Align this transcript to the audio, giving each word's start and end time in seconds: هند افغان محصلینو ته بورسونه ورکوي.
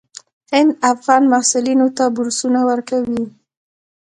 هند 0.53 0.71
افغان 0.91 1.23
محصلینو 1.33 1.87
ته 1.97 2.03
بورسونه 2.15 2.59
ورکوي. 2.69 3.23